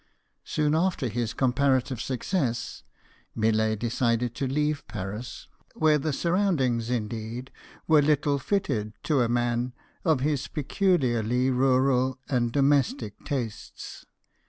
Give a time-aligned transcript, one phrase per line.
[0.43, 2.81] Soon after this comparative success
[3.35, 7.51] Millet decided to leave Paris, where the surroundings indeed
[7.87, 14.03] were little fitted to a man of his peculiarly rural and domestic tastes.